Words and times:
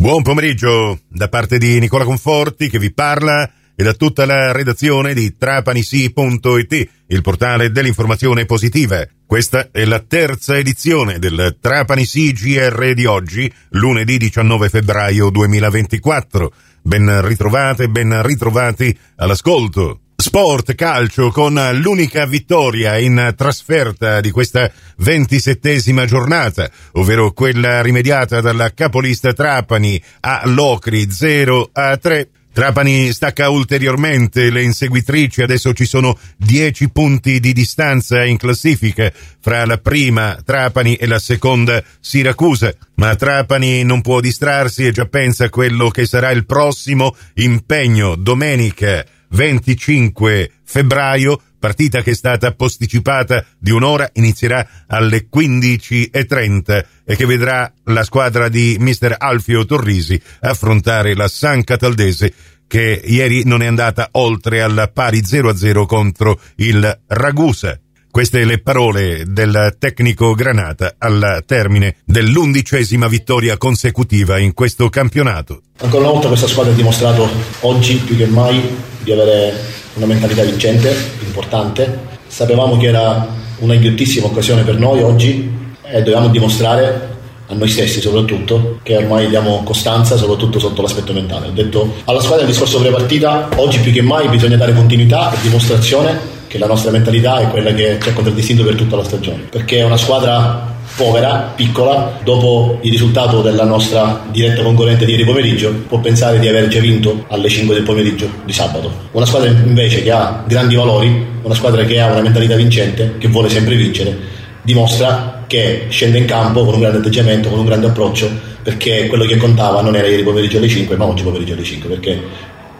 Buon 0.00 0.22
pomeriggio 0.22 1.00
da 1.08 1.28
parte 1.28 1.58
di 1.58 1.78
Nicola 1.78 2.04
Conforti 2.04 2.70
che 2.70 2.78
vi 2.78 2.90
parla 2.90 3.50
e 3.76 3.82
da 3.82 3.92
tutta 3.92 4.24
la 4.24 4.50
redazione 4.50 5.12
di 5.12 5.36
trapanisi.it, 5.36 6.88
il 7.08 7.20
portale 7.20 7.70
dell'informazione 7.70 8.46
positiva. 8.46 9.06
Questa 9.26 9.68
è 9.70 9.84
la 9.84 9.98
terza 10.00 10.56
edizione 10.56 11.18
del 11.18 11.58
Trapanisi 11.60 12.32
GR 12.32 12.94
di 12.94 13.04
oggi, 13.04 13.52
lunedì 13.72 14.16
19 14.16 14.70
febbraio 14.70 15.28
2024. 15.28 16.50
Ben 16.80 17.26
ritrovate, 17.26 17.90
ben 17.90 18.22
ritrovati 18.22 18.98
all'ascolto. 19.16 20.00
Sport 20.20 20.74
calcio 20.74 21.30
con 21.30 21.58
l'unica 21.80 22.26
vittoria 22.26 22.98
in 22.98 23.32
trasferta 23.34 24.20
di 24.20 24.30
questa 24.30 24.70
ventisettesima 24.98 26.04
giornata, 26.04 26.70
ovvero 26.92 27.32
quella 27.32 27.80
rimediata 27.80 28.42
dalla 28.42 28.74
capolista 28.74 29.32
Trapani 29.32 30.00
a 30.20 30.42
Locri 30.44 31.10
0 31.10 31.70
a 31.72 31.96
3. 31.96 32.28
Trapani 32.52 33.10
stacca 33.12 33.48
ulteriormente 33.48 34.50
le 34.50 34.62
inseguitrici, 34.62 35.40
adesso 35.40 35.72
ci 35.72 35.86
sono 35.86 36.18
10 36.36 36.90
punti 36.90 37.40
di 37.40 37.54
distanza 37.54 38.22
in 38.22 38.36
classifica 38.36 39.10
fra 39.40 39.64
la 39.64 39.78
prima 39.78 40.36
Trapani 40.44 40.96
e 40.96 41.06
la 41.06 41.18
seconda 41.18 41.82
Siracusa, 41.98 42.74
ma 42.96 43.16
Trapani 43.16 43.84
non 43.84 44.02
può 44.02 44.20
distrarsi 44.20 44.84
e 44.84 44.92
già 44.92 45.06
pensa 45.06 45.46
a 45.46 45.50
quello 45.50 45.88
che 45.88 46.04
sarà 46.04 46.30
il 46.30 46.44
prossimo 46.44 47.16
impegno 47.34 48.16
domenica 48.16 49.02
25 49.30 50.50
febbraio, 50.64 51.40
partita 51.58 52.02
che 52.02 52.12
è 52.12 52.14
stata 52.14 52.52
posticipata 52.52 53.44
di 53.58 53.70
un'ora, 53.70 54.10
inizierà 54.14 54.66
alle 54.86 55.28
15.30 55.32 56.84
e 57.04 57.16
che 57.16 57.26
vedrà 57.26 57.72
la 57.84 58.04
squadra 58.04 58.48
di 58.48 58.76
mister 58.78 59.14
Alfio 59.18 59.64
Torrisi 59.64 60.20
affrontare 60.40 61.14
la 61.14 61.28
San 61.28 61.64
Cataldese 61.64 62.32
che 62.66 63.02
ieri 63.04 63.42
non 63.44 63.62
è 63.62 63.66
andata 63.66 64.10
oltre 64.12 64.62
al 64.62 64.90
pari 64.94 65.22
0-0 65.22 65.86
contro 65.86 66.40
il 66.56 67.00
Ragusa. 67.08 67.78
Queste 68.20 68.44
le 68.44 68.58
parole 68.58 69.24
del 69.28 69.76
tecnico 69.78 70.34
Granata 70.34 70.96
al 70.98 71.42
termine 71.46 71.96
dell'undicesima 72.04 73.08
vittoria 73.08 73.56
consecutiva 73.56 74.36
in 74.36 74.52
questo 74.52 74.90
campionato. 74.90 75.62
Ancora 75.78 76.02
una 76.02 76.12
volta 76.12 76.28
questa 76.28 76.46
squadra 76.46 76.70
ha 76.70 76.76
dimostrato 76.76 77.26
oggi 77.60 77.94
più 77.94 78.18
che 78.18 78.26
mai 78.26 78.60
di 79.02 79.10
avere 79.10 79.54
una 79.94 80.04
mentalità 80.04 80.42
vincente, 80.42 80.94
importante. 81.24 81.98
Sapevamo 82.26 82.76
che 82.76 82.88
era 82.88 83.26
una 83.60 83.76
ghiottissima 83.76 84.26
occasione 84.26 84.64
per 84.64 84.78
noi 84.78 85.00
oggi 85.00 85.50
e 85.82 86.02
dovevamo 86.02 86.28
dimostrare 86.28 87.16
a 87.46 87.54
noi 87.54 87.68
stessi 87.68 88.02
soprattutto 88.02 88.80
che 88.82 88.98
ormai 88.98 89.30
diamo 89.30 89.62
costanza 89.62 90.18
soprattutto 90.18 90.58
sotto 90.58 90.82
l'aspetto 90.82 91.14
mentale. 91.14 91.46
Ho 91.46 91.52
detto 91.52 91.94
alla 92.04 92.20
squadra 92.20 92.44
il 92.44 92.50
discorso 92.50 92.80
pre-partita, 92.80 93.48
oggi 93.56 93.78
più 93.78 93.90
che 93.90 94.02
mai 94.02 94.28
bisogna 94.28 94.58
dare 94.58 94.74
continuità 94.74 95.32
e 95.32 95.40
dimostrazione 95.40 96.39
che 96.50 96.58
la 96.58 96.66
nostra 96.66 96.90
mentalità 96.90 97.38
è 97.38 97.46
quella 97.46 97.72
che 97.72 97.96
ci 98.02 98.08
ha 98.08 98.12
contraddistinto 98.12 98.64
per 98.64 98.74
tutta 98.74 98.96
la 98.96 99.04
stagione, 99.04 99.46
perché 99.48 99.78
è 99.78 99.84
una 99.84 99.96
squadra 99.96 100.78
povera, 100.96 101.52
piccola, 101.54 102.18
dopo 102.24 102.80
il 102.80 102.90
risultato 102.90 103.40
della 103.40 103.62
nostra 103.62 104.24
diretta 104.32 104.60
concorrente 104.60 105.04
di 105.04 105.12
ieri 105.12 105.24
pomeriggio, 105.24 105.72
può 105.86 106.00
pensare 106.00 106.40
di 106.40 106.48
aver 106.48 106.66
già 106.66 106.80
vinto 106.80 107.24
alle 107.28 107.48
5 107.48 107.72
del 107.72 107.84
pomeriggio 107.84 108.28
di 108.44 108.52
sabato. 108.52 108.92
Una 109.12 109.26
squadra 109.26 109.48
invece 109.48 110.02
che 110.02 110.10
ha 110.10 110.42
grandi 110.44 110.74
valori, 110.74 111.24
una 111.40 111.54
squadra 111.54 111.84
che 111.84 112.00
ha 112.00 112.10
una 112.10 112.20
mentalità 112.20 112.56
vincente, 112.56 113.14
che 113.18 113.28
vuole 113.28 113.48
sempre 113.48 113.76
vincere, 113.76 114.18
dimostra 114.62 115.44
che 115.46 115.86
scende 115.88 116.18
in 116.18 116.24
campo 116.24 116.64
con 116.64 116.74
un 116.74 116.80
grande 116.80 116.98
atteggiamento, 116.98 117.48
con 117.48 117.60
un 117.60 117.64
grande 117.64 117.86
approccio, 117.86 118.28
perché 118.60 119.06
quello 119.06 119.24
che 119.24 119.36
contava 119.36 119.82
non 119.82 119.94
era 119.94 120.08
ieri 120.08 120.24
pomeriggio 120.24 120.58
alle 120.58 120.68
5, 120.68 120.96
ma 120.96 121.04
oggi 121.04 121.22
pomeriggio 121.22 121.52
alle 121.52 121.62
5, 121.62 121.88
perché 121.88 122.20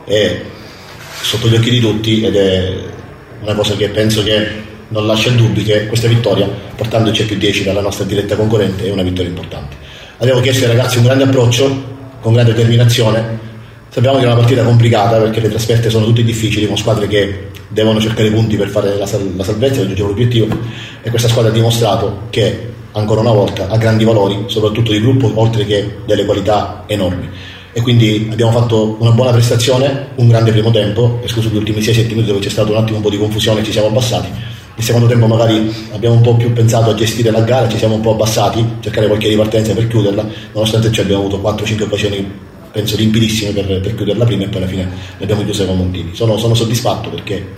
è 0.06 0.40
sotto 1.22 1.46
gli 1.46 1.55
occhi 1.55 1.70
di 1.70 1.78
tutti 1.78 2.22
ed 2.24 2.34
è 2.34 2.98
una 3.41 3.55
cosa 3.55 3.74
che 3.74 3.88
penso 3.88 4.22
che 4.22 4.69
non 4.88 5.06
lascia 5.06 5.30
dubbi 5.30 5.62
che 5.62 5.86
questa 5.86 6.08
vittoria, 6.08 6.48
portandoci 6.77 7.23
a 7.23 7.27
più 7.27 7.36
10 7.36 7.64
dalla 7.64 7.80
nostra 7.80 8.05
diretta 8.05 8.36
concorrente, 8.36 8.86
è 8.86 8.90
una 8.90 9.02
vittoria 9.02 9.30
importante. 9.30 9.77
Abbiamo 10.18 10.40
chiesto 10.40 10.64
ai 10.64 10.77
ragazzi 10.77 10.98
un 10.98 11.05
grande 11.05 11.24
approccio, 11.24 11.98
con 12.20 12.33
grande 12.33 12.52
determinazione. 12.52 13.48
Sappiamo 13.89 14.18
che 14.18 14.24
è 14.24 14.27
una 14.27 14.36
partita 14.36 14.62
complicata 14.62 15.18
perché 15.18 15.40
le 15.40 15.48
trasferte 15.48 15.90
sono 15.90 16.05
tutte 16.05 16.23
difficili, 16.23 16.67
con 16.67 16.77
squadre 16.77 17.06
che 17.06 17.48
devono 17.68 18.01
cercare 18.01 18.30
punti 18.30 18.56
per 18.56 18.68
fare 18.68 18.96
la, 18.96 19.06
sal- 19.06 19.33
la 19.36 19.45
salvezza, 19.45 19.80
raggiungere 19.80 20.08
l'obiettivo 20.08 20.48
e 21.02 21.11
questa 21.11 21.28
squadra 21.28 21.51
ha 21.51 21.55
dimostrato 21.55 22.22
che 22.30 22.68
ancora 22.92 23.20
una 23.20 23.33
volta 23.33 23.68
ha 23.68 23.77
grandi 23.78 24.05
valori, 24.05 24.45
soprattutto 24.46 24.92
di 24.92 25.01
gruppo, 25.01 25.30
oltre 25.34 25.64
che 25.64 25.98
delle 26.05 26.24
qualità 26.24 26.84
enormi 26.86 27.28
e 27.73 27.81
quindi 27.83 28.29
abbiamo 28.31 28.53
fatto 28.53 28.97
una 28.98 29.13
buona 29.13 29.31
prestazione, 29.31 30.08
un 30.17 30.29
grande 30.29 30.51
primo 30.51 30.70
tempo, 30.70 31.20
escluso 31.23 31.48
gli 31.48 31.57
ultimi 31.57 31.81
6-7 31.81 32.08
minuti 32.08 32.27
dove 32.27 32.41
c'è 32.41 32.48
stato 32.48 32.73
un 32.73 32.79
attimo 32.79 32.97
un 32.97 33.03
po' 33.03 33.11
di 33.11 33.19
confusione, 33.19 33.63
ci 33.63 33.73
siamo 33.73 33.89
abbassati. 33.89 34.29
Il 34.77 34.85
secondo 34.85 35.07
tempo 35.07 35.27
magari 35.27 35.73
abbiamo 35.92 36.17
un 36.17 36.23
po' 36.23 36.36
più 36.36 36.53
pensato 36.53 36.91
a 36.91 36.95
gestire 36.95 37.31
la 37.31 37.42
gara, 37.42 37.69
ci 37.69 37.77
siamo 37.77 37.95
un 37.95 38.01
po' 38.01 38.13
abbassati, 38.13 38.64
cercare 38.81 39.07
qualche 39.07 39.29
ripartenza 39.29 39.75
per 39.75 39.86
chiuderla, 39.86 40.27
nonostante 40.53 40.91
ciò 40.91 41.03
abbiamo 41.03 41.27
avuto 41.27 41.41
4-5 41.41 41.83
occasioni 41.83 42.48
penso 42.73 42.97
limpidissime 42.97 43.51
per, 43.53 43.81
per 43.81 43.95
chiuderla 43.95 44.25
prima 44.25 44.45
e 44.45 44.48
poi 44.48 44.58
alla 44.58 44.70
fine 44.70 44.89
le 45.19 45.25
abbiamo 45.25 45.45
chiuse 45.45 45.67
con 45.67 45.77
Montini. 45.77 46.14
Sono, 46.14 46.37
sono 46.39 46.55
soddisfatto 46.55 47.11
perché 47.11 47.48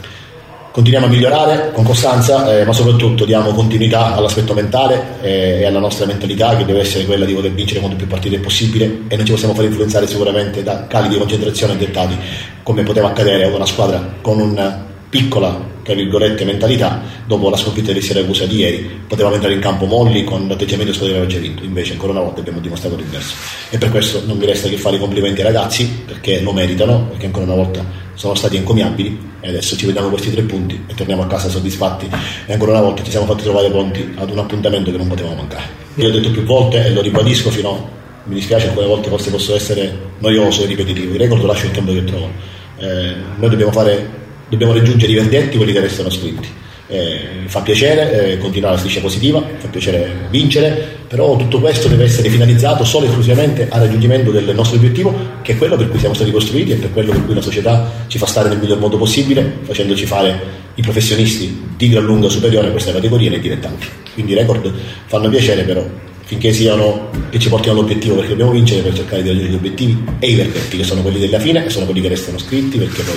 continuiamo 0.73 1.07
a 1.07 1.09
migliorare 1.11 1.71
con 1.73 1.85
costanza, 1.85 2.59
eh, 2.59 2.65
ma 2.65 2.73
soprattutto 2.73 3.27
diamo 3.27 3.53
continuità 3.53 4.15
all'aspetto 4.15 4.55
mentale 4.55 5.19
eh, 5.21 5.61
e 5.61 5.65
alla 5.67 5.79
nostra 5.79 6.07
mentalità 6.07 6.57
che 6.57 6.65
deve 6.65 6.81
essere 6.81 7.05
quella 7.05 7.27
di 7.27 7.35
voler 7.35 7.53
vincere 7.53 7.81
quanto 7.81 7.97
più 7.97 8.07
partite 8.07 8.39
possibile 8.39 9.03
e 9.07 9.17
non 9.17 9.27
ci 9.27 9.33
possiamo 9.33 9.55
fare 9.55 9.67
influenzare 9.67 10.07
sicuramente 10.07 10.63
da 10.63 10.87
cali 10.87 11.09
di 11.09 11.19
concentrazione 11.19 11.77
dettati 11.77 12.17
come 12.63 12.83
poteva 12.83 13.09
accadere 13.09 13.45
ad 13.45 13.53
una 13.53 13.67
squadra 13.67 14.15
con 14.23 14.41
una 14.41 14.87
piccola 15.11 15.71
tra 15.83 15.95
virgolette 15.95 16.45
mentalità 16.45 17.03
dopo 17.27 17.51
la 17.51 17.57
sconfitta 17.57 17.93
di 17.93 18.01
Siracusa 18.01 18.47
di 18.47 18.57
ieri. 18.57 19.01
Potevamo 19.07 19.35
entrare 19.35 19.55
in 19.55 19.61
campo 19.61 19.85
molli 19.85 20.25
con 20.25 20.47
l'atteggiamento 20.49 20.93
squadra 20.93 21.17
che 21.17 21.23
aveva 21.23 21.35
già 21.35 21.41
vinto. 21.41 21.65
Invece 21.65 21.93
ancora 21.93 22.13
una 22.13 22.23
volta 22.23 22.41
abbiamo 22.41 22.61
dimostrato 22.61 22.97
l'inverso. 22.97 23.35
E 23.69 23.79
per 23.79 23.91
questo 23.91 24.23
non 24.25 24.39
mi 24.39 24.47
resta 24.47 24.69
che 24.69 24.77
fare 24.79 24.97
i 24.97 24.99
complimenti 24.99 25.41
ai 25.41 25.47
ragazzi 25.49 26.05
perché 26.07 26.41
lo 26.41 26.53
meritano 26.53 27.09
perché 27.09 27.27
ancora 27.27 27.45
una 27.45 27.57
volta 27.57 27.85
sono 28.15 28.35
stati 28.35 28.57
encomiabili 28.57 29.31
e 29.41 29.49
adesso 29.49 29.77
ci 29.77 29.87
vediamo 29.87 30.09
questi 30.09 30.31
tre 30.31 30.43
punti 30.43 30.85
e 30.87 30.95
torniamo 30.95 31.23
a 31.23 31.27
casa 31.27 31.49
soddisfatti 31.49 32.09
e 32.47 32.53
ancora 32.53 32.73
una 32.73 32.81
volta 32.83 33.03
ci 33.03 33.11
siamo 33.11 33.27
fatti 33.27 33.43
trovare 33.43 33.71
pronti 33.71 34.15
ad 34.17 34.31
un 34.31 34.39
appuntamento 34.39 34.91
che 34.91 34.97
non 34.97 35.09
poteva 35.09 35.35
mancare. 35.35 35.81
Io 35.97 36.09
ho 36.09 36.11
detto 36.11 36.31
più 36.31 36.43
volte 36.45 36.85
e 36.85 36.93
lo 36.93 37.01
ribadisco 37.01 37.51
fino 37.51 37.71
a 37.71 38.01
mi 38.25 38.37
dispiace 38.37 38.69
alcune 38.69 38.87
volte 38.87 39.09
forse 39.09 39.31
posso 39.31 39.55
essere 39.55 39.99
noioso 40.19 40.63
e 40.63 40.67
ripetitivo, 40.67 41.15
il 41.15 41.19
record 41.19 41.43
lascio 41.45 41.67
il 41.67 41.73
tempo 41.73 41.93
che 41.93 42.05
trovo. 42.05 42.31
Eh, 42.79 43.15
noi 43.37 43.51
dobbiamo, 43.51 43.73
fare, 43.73 44.09
dobbiamo 44.49 44.73
raggiungere 44.73 45.11
i 45.11 45.15
verdetti, 45.17 45.57
quelli 45.57 45.73
che 45.73 45.81
restano 45.81 46.11
scritti. 46.11 46.49
Eh, 46.93 47.47
fa 47.47 47.63
piacere 47.63 48.33
eh, 48.33 48.39
continuare 48.39 48.75
la 48.75 48.79
striscia 48.79 49.01
positiva, 49.01 49.43
fa 49.57 49.67
piacere 49.69 50.27
vincere, 50.29 50.99
però 51.09 51.37
tutto 51.37 51.59
questo 51.59 51.89
deve 51.89 52.05
essere 52.05 52.29
finalizzato 52.29 52.85
solo 52.85 53.07
e 53.07 53.09
esclusivamente 53.09 53.67
al 53.71 53.81
raggiungimento 53.81 54.31
del 54.31 54.55
nostro 54.55 54.77
obiettivo, 54.77 55.15
che 55.41 55.53
è 55.53 55.57
quello 55.57 55.77
per 55.77 55.89
cui 55.89 55.99
siamo 55.99 56.15
stati 56.15 56.31
costruiti 56.31 56.73
e 56.73 56.75
per 56.75 56.93
quello 56.93 57.13
per 57.13 57.25
cui 57.25 57.35
la 57.35 57.41
società 57.41 57.91
ci 58.09 58.19
fa 58.19 58.27
stare 58.27 58.51
nel 58.51 58.59
miglior 58.59 58.79
modo 58.79 58.99
possibile, 58.99 59.61
facendoci 59.63 60.05
fare 60.05 60.39
i 60.75 60.83
professionisti 60.83 61.65
di 61.75 61.89
gran 61.89 62.05
lunga 62.05 62.29
superiore 62.29 62.69
a 62.69 62.71
questa 62.73 62.93
categoria 62.93 63.31
nei 63.31 63.41
dilettanti. 63.41 63.87
Quindi 64.13 64.33
i 64.33 64.35
record 64.35 64.71
fanno 65.07 65.31
piacere, 65.31 65.63
però 65.63 65.83
finché 66.25 66.53
siano 66.53 67.09
che 67.31 67.39
ci 67.39 67.49
portino 67.49 67.73
all'obiettivo 67.73 68.17
perché 68.17 68.31
dobbiamo 68.31 68.53
vincere 68.53 68.83
per 68.83 68.95
cercare 68.95 69.23
di 69.23 69.29
raggiungere 69.29 69.55
gli 69.55 69.57
obiettivi 69.57 70.05
e 70.19 70.29
i 70.29 70.35
verdetti 70.35 70.77
che 70.77 70.85
sono 70.85 71.01
quelli 71.01 71.19
della 71.19 71.39
fine 71.39 71.65
e 71.65 71.71
sono 71.71 71.87
quelli 71.87 72.03
che 72.03 72.09
restano 72.09 72.39
scritti 72.39 72.77
perché 72.77 73.03
poi 73.03 73.17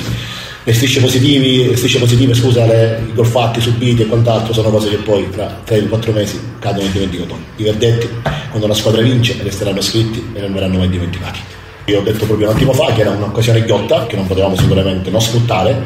le 0.67 0.73
strisce, 0.73 0.99
positivi, 0.99 1.67
le 1.67 1.75
strisce 1.75 1.99
positive, 1.99 2.33
scusa, 2.33 2.65
le, 2.65 3.03
i 3.07 3.13
gol 3.13 3.27
fatti, 3.27 3.61
subiti 3.61 4.01
e 4.01 4.07
quant'altro 4.07 4.51
sono 4.51 4.71
cose 4.71 4.89
che 4.89 4.95
poi 4.95 5.29
tra 5.29 5.61
3-4 5.63 6.11
mesi 6.11 6.39
cadono 6.57 6.81
nel 6.81 6.91
dimenticatoio. 6.91 7.43
I 7.57 7.63
verdetti, 7.63 8.09
quando 8.49 8.65
la 8.65 8.73
squadra 8.73 9.03
vince, 9.03 9.37
resteranno 9.43 9.79
scritti 9.79 10.31
e 10.33 10.41
non 10.41 10.53
verranno 10.53 10.79
mai 10.79 10.89
dimenticati. 10.89 11.39
Io 11.85 11.99
ho 11.99 12.01
detto 12.01 12.25
proprio 12.25 12.49
un 12.49 12.55
attimo 12.55 12.73
fa 12.73 12.91
che 12.93 13.01
era 13.01 13.11
un'occasione 13.11 13.61
ghiotta 13.63 14.07
che 14.07 14.15
non 14.15 14.25
potevamo 14.25 14.55
sicuramente 14.55 15.11
non 15.11 15.21
sfruttare. 15.21 15.85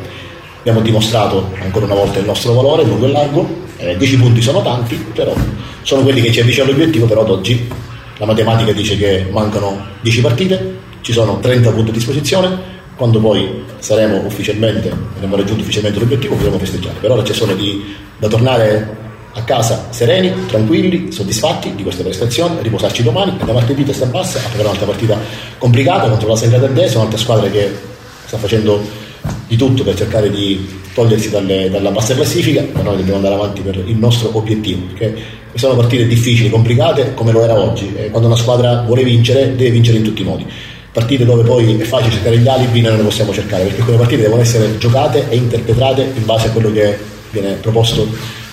Abbiamo 0.60 0.80
dimostrato 0.80 1.52
ancora 1.62 1.84
una 1.84 1.96
volta 1.96 2.20
il 2.20 2.26
nostro 2.26 2.54
valore 2.54 2.86
lungo 2.86 3.06
e 3.06 3.12
largo. 3.12 3.50
Eh, 3.76 3.98
10 3.98 4.18
punti 4.18 4.42
sono 4.42 4.62
tanti, 4.62 4.96
però 5.14 5.36
sono 5.82 6.04
quelli 6.04 6.22
che 6.22 6.32
ci 6.32 6.40
avvicinano 6.40 6.70
all'obiettivo, 6.70 7.06
però 7.06 7.24
ad 7.24 7.30
oggi 7.32 7.68
la 8.16 8.26
matematica 8.26 8.72
dice 8.72 8.96
che 8.96 9.28
mancano 9.30 9.78
10 10.00 10.22
partite, 10.22 10.78
ci 11.02 11.12
sono 11.12 11.40
30 11.40 11.70
punti 11.72 11.90
a 11.90 11.94
disposizione, 11.94 12.79
quando 13.00 13.22
poi 13.22 13.64
saremo 13.80 14.26
ufficialmente, 14.26 14.92
avremo 15.16 15.38
raggiunto 15.38 15.62
ufficialmente 15.62 16.00
l'obiettivo, 16.00 16.36
potremo 16.36 16.60
festeggiare. 16.60 16.98
Per 17.00 17.10
ora 17.10 17.22
c'è 17.22 17.34
solo 17.34 17.56
di, 17.56 17.96
da 18.18 18.28
tornare 18.28 18.98
a 19.32 19.42
casa 19.44 19.88
sereni, 19.90 20.34
tranquilli, 20.48 21.10
soddisfatti 21.10 21.76
di 21.76 21.84
questa 21.84 22.04
prestazione, 22.04 22.62
riposarci 22.62 23.02
domani 23.02 23.38
e 23.42 23.46
da 23.46 23.54
martedì 23.54 23.86
testa 23.86 24.06
bassa 24.06 24.40
a 24.40 24.42
fare 24.42 24.64
un'altra 24.64 24.86
partita 24.86 25.18
complicata 25.58 26.10
contro 26.10 26.28
la 26.28 26.36
San 26.36 26.50
Gradardese, 26.50 26.98
un'altra 26.98 27.18
squadra 27.18 27.50
che 27.50 27.74
sta 28.26 28.38
facendo 28.38 28.82
di 29.48 29.56
tutto 29.56 29.84
per 29.84 29.96
cercare 29.96 30.30
di 30.30 30.68
togliersi 30.94 31.30
dalle, 31.30 31.70
dalla 31.70 31.92
bassa 31.92 32.14
classifica, 32.14 32.66
ma 32.74 32.82
noi 32.82 32.98
dobbiamo 32.98 33.16
andare 33.16 33.36
avanti 33.36 33.62
per 33.62 33.78
il 33.78 33.96
nostro 33.96 34.36
obiettivo, 34.38 34.88
perché 34.88 35.16
sono 35.54 35.76
partite 35.78 36.06
difficili, 36.06 36.50
complicate, 36.50 37.14
come 37.14 37.32
lo 37.32 37.44
era 37.44 37.58
oggi. 37.58 37.94
E 37.96 38.10
quando 38.10 38.28
una 38.28 38.36
squadra 38.38 38.82
vuole 38.82 39.06
vincere, 39.06 39.56
deve 39.56 39.70
vincere 39.70 40.00
in 40.00 40.04
tutti 40.04 40.22
i 40.22 40.26
modi. 40.26 40.46
Partite 40.92 41.24
dove 41.24 41.44
poi 41.44 41.80
è 41.80 41.84
facile 41.84 42.12
cercare 42.12 42.38
gli 42.38 42.48
alibi, 42.48 42.82
noi 42.82 42.92
non 42.92 43.00
le 43.02 43.06
possiamo 43.06 43.32
cercare, 43.32 43.64
perché 43.64 43.82
quelle 43.84 43.98
partite 43.98 44.24
devono 44.24 44.42
essere 44.42 44.78
giocate 44.78 45.30
e 45.30 45.36
interpretate 45.36 46.12
in 46.16 46.26
base 46.26 46.48
a 46.48 46.52
quello 46.52 46.72
che 46.72 46.98
viene 47.30 47.54
proposto 47.54 48.08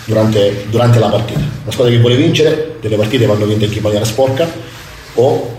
durante, 0.05 0.67
durante 0.69 0.99
la 0.99 1.09
partita. 1.09 1.38
Una 1.38 1.73
squadra 1.73 1.94
che 1.94 2.00
vuole 2.00 2.17
vincere, 2.17 2.77
delle 2.81 2.97
partite 2.97 3.27
vanno 3.27 3.47
vinte 3.47 3.65
in 3.65 3.83
maniera 3.83 4.05
sporca 4.05 4.47
o 5.15 5.55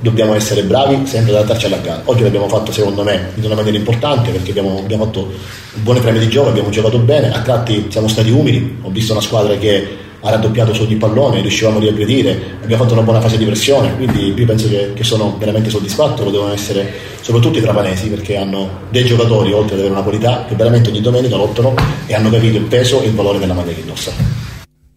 dobbiamo 0.00 0.34
essere 0.34 0.62
bravi 0.62 1.06
sempre 1.06 1.32
ad 1.32 1.38
adattarci 1.38 1.66
alla 1.66 1.78
gara. 1.78 2.02
Oggi 2.04 2.22
l'abbiamo 2.22 2.48
fatto 2.48 2.72
secondo 2.72 3.02
me 3.02 3.32
in 3.34 3.44
una 3.44 3.54
maniera 3.54 3.76
importante 3.76 4.30
perché 4.30 4.50
abbiamo, 4.50 4.78
abbiamo 4.78 5.04
fatto 5.04 5.32
buone 5.74 6.00
preme 6.00 6.18
di 6.18 6.28
gioco, 6.28 6.50
abbiamo 6.50 6.70
giocato 6.70 6.98
bene, 6.98 7.32
a 7.32 7.40
tratti 7.40 7.86
siamo 7.88 8.06
stati 8.06 8.30
umili, 8.30 8.78
ho 8.82 8.90
visto 8.90 9.12
una 9.12 9.22
squadra 9.22 9.56
che 9.56 10.06
ha 10.20 10.30
raddoppiato 10.30 10.72
su 10.72 10.82
ogni 10.82 10.96
pallone, 10.96 11.40
riuscivamo 11.40 11.78
a 11.78 11.80
riaggredire, 11.80 12.58
abbiamo 12.62 12.82
fatto 12.82 12.94
una 12.94 13.02
buona 13.02 13.20
fase 13.20 13.38
di 13.38 13.44
pressione, 13.44 13.94
quindi 13.96 14.34
io 14.34 14.46
penso 14.46 14.68
che, 14.68 14.92
che, 14.94 15.04
sono 15.04 15.36
veramente 15.38 15.70
soddisfatto, 15.70 16.24
lo 16.24 16.30
devono 16.30 16.52
essere 16.52 16.92
soprattutto 17.20 17.58
i 17.58 17.62
trapanesi 17.62 18.08
perché 18.08 18.36
hanno 18.36 18.86
dei 18.90 19.04
giocatori, 19.04 19.52
oltre 19.52 19.74
ad 19.74 19.80
avere 19.80 19.94
una 19.94 20.02
qualità, 20.02 20.44
che 20.48 20.54
veramente 20.54 20.90
ogni 20.90 21.00
domenica 21.00 21.36
lottano 21.36 21.74
e 22.06 22.14
hanno 22.14 22.30
capito 22.30 22.56
il 22.56 22.64
peso 22.64 23.02
e 23.02 23.06
il 23.06 23.14
valore 23.14 23.38
della 23.38 23.54
maglia 23.54 23.72
che 23.72 23.80
indossa. 23.80 24.12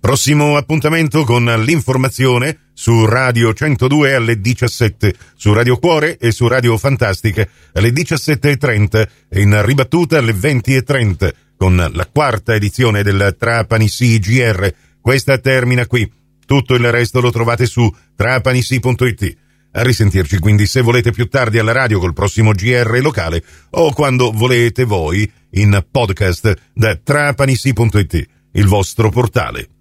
Prossimo 0.02 0.58
appuntamento 0.58 1.24
con 1.24 1.46
l'informazione 1.64 2.72
su 2.74 3.06
Radio 3.06 3.54
102 3.54 4.16
alle 4.16 4.42
17, 4.42 5.14
su 5.36 5.54
Radio 5.54 5.78
Cuore 5.78 6.18
e 6.18 6.32
su 6.32 6.48
Radio 6.48 6.76
Fantastica 6.76 7.48
alle 7.74 7.92
17.30 7.92 9.08
e 9.30 9.42
in 9.42 9.64
ribattuta 9.64 10.18
alle 10.18 10.34
20.30 10.34 11.32
con 11.56 11.76
la 11.94 12.10
quarta 12.12 12.56
edizione 12.56 13.04
del 13.04 13.36
Trapani 13.38 13.88
CGR. 13.88 14.74
Questa 15.02 15.38
termina 15.40 15.88
qui. 15.88 16.10
Tutto 16.46 16.76
il 16.76 16.92
resto 16.92 17.20
lo 17.22 17.32
trovate 17.32 17.66
su 17.66 17.94
trapanisi.it. 18.16 19.38
A 19.74 19.84
risentirci 19.84 20.38
quindi 20.40 20.68
se 20.68 20.82
volete 20.82 21.12
più 21.12 21.28
tardi 21.28 21.58
alla 21.58 21.72
radio 21.72 22.00
col 22.00 22.14
prossimo 22.14 22.52
GR 22.52 23.00
locale 23.02 23.42
o 23.72 23.94
quando 23.94 24.32
volete 24.32 24.84
voi 24.84 25.30
in 25.52 25.86
podcast 25.90 26.54
da 26.74 26.96
trapanisi.it, 26.96 28.28
il 28.52 28.68
vostro 28.68 29.10
portale. 29.10 29.81